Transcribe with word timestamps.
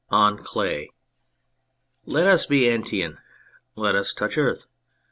ON 0.09 0.35
CLAY 0.39 0.89
LET 2.07 2.25
us 2.25 2.47
be 2.47 2.61
Antean: 2.67 3.19
let 3.75 3.93
us 3.95 4.13
touch 4.13 4.35
earth. 4.35 4.65